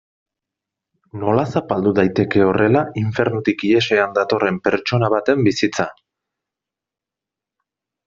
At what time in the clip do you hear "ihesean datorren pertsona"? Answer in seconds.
3.69-5.13